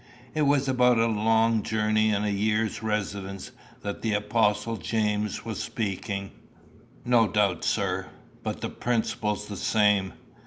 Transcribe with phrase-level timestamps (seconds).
[0.33, 3.51] It was about a long journey and a year's residence
[3.83, 6.31] that the Apostle James was speaking."
[7.05, 8.07] "No doubt, sir.
[8.41, 10.13] But the principle's the same.